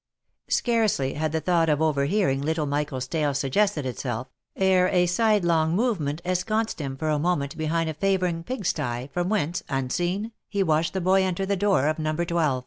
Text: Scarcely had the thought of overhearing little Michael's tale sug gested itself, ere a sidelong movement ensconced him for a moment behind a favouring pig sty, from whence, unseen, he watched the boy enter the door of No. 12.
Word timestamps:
Scarcely 0.49 1.13
had 1.13 1.31
the 1.31 1.39
thought 1.39 1.69
of 1.69 1.79
overhearing 1.79 2.41
little 2.41 2.65
Michael's 2.65 3.07
tale 3.07 3.35
sug 3.35 3.51
gested 3.51 3.85
itself, 3.85 4.29
ere 4.55 4.87
a 4.89 5.05
sidelong 5.05 5.75
movement 5.75 6.23
ensconced 6.25 6.81
him 6.81 6.97
for 6.97 7.09
a 7.09 7.19
moment 7.19 7.55
behind 7.55 7.87
a 7.87 7.93
favouring 7.93 8.43
pig 8.43 8.65
sty, 8.65 9.09
from 9.13 9.29
whence, 9.29 9.61
unseen, 9.69 10.31
he 10.49 10.63
watched 10.63 10.93
the 10.93 11.01
boy 11.01 11.21
enter 11.21 11.45
the 11.45 11.55
door 11.55 11.85
of 11.85 11.99
No. 11.99 12.15
12. 12.15 12.59